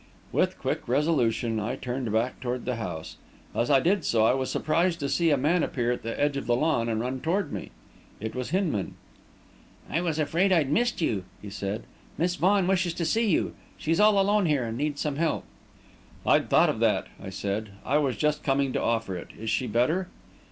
With 0.31 0.57
quick 0.57 0.87
resolution, 0.87 1.59
I 1.59 1.75
turned 1.75 2.11
back 2.11 2.39
toward 2.39 2.65
the 2.65 2.77
house. 2.77 3.17
As 3.53 3.69
I 3.69 3.79
did 3.79 4.03
so, 4.03 4.25
I 4.25 4.33
was 4.33 4.49
surprised 4.49 4.99
to 5.01 5.07
see 5.09 5.29
a 5.29 5.37
man 5.37 5.61
appear 5.61 5.91
at 5.91 6.01
the 6.01 6.19
edge 6.19 6.35
of 6.37 6.47
the 6.47 6.55
lawn 6.55 6.89
and 6.89 6.99
run 6.99 7.19
toward 7.21 7.53
me. 7.53 7.69
It 8.19 8.33
was 8.33 8.49
Hinman. 8.49 8.95
"I 9.91 10.01
was 10.01 10.17
afraid 10.17 10.51
I'd 10.51 10.71
missed 10.71 11.01
you," 11.01 11.23
he 11.39 11.51
said. 11.51 11.83
"Miss 12.17 12.35
Vaughan 12.35 12.65
wishes 12.65 12.95
to 12.95 13.05
see 13.05 13.29
you. 13.29 13.53
She's 13.77 13.99
all 13.99 14.19
alone 14.19 14.47
here 14.47 14.63
and 14.65 14.75
needs 14.75 14.99
some 15.01 15.17
help." 15.17 15.43
"I'd 16.25 16.49
thought 16.49 16.71
of 16.71 16.79
that," 16.79 17.05
I 17.21 17.29
said. 17.29 17.69
"I 17.85 17.99
was 17.99 18.17
just 18.17 18.41
coming 18.41 18.73
to 18.73 18.81
offer 18.81 19.15
it. 19.15 19.27
Is 19.39 19.51
she 19.51 19.67
better?" 19.67 20.07